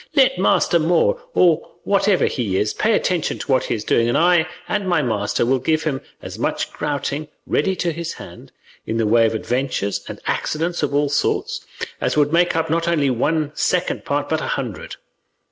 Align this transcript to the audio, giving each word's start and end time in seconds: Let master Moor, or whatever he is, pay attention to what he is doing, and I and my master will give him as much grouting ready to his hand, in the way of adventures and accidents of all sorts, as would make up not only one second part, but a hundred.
Let 0.15 0.39
master 0.39 0.79
Moor, 0.79 1.21
or 1.35 1.73
whatever 1.83 2.25
he 2.25 2.57
is, 2.57 2.73
pay 2.73 2.93
attention 2.93 3.37
to 3.37 3.51
what 3.51 3.65
he 3.65 3.75
is 3.75 3.83
doing, 3.83 4.09
and 4.09 4.17
I 4.17 4.47
and 4.67 4.89
my 4.89 5.03
master 5.03 5.45
will 5.45 5.59
give 5.59 5.83
him 5.83 6.01
as 6.23 6.39
much 6.39 6.73
grouting 6.73 7.27
ready 7.45 7.75
to 7.75 7.91
his 7.91 8.13
hand, 8.13 8.51
in 8.87 8.97
the 8.97 9.05
way 9.05 9.27
of 9.27 9.35
adventures 9.35 10.03
and 10.07 10.19
accidents 10.25 10.81
of 10.81 10.95
all 10.95 11.09
sorts, 11.09 11.63
as 12.01 12.17
would 12.17 12.33
make 12.33 12.55
up 12.55 12.67
not 12.67 12.87
only 12.87 13.11
one 13.11 13.51
second 13.53 14.03
part, 14.03 14.27
but 14.27 14.41
a 14.41 14.47
hundred. 14.57 14.95